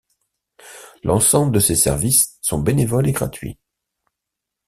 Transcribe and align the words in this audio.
L'ensemble 1.03 1.51
de 1.51 1.59
ses 1.59 1.75
services 1.75 2.35
sont 2.41 2.57
bénévoles 2.57 3.07
et 3.07 3.11
gratuits. 3.11 3.59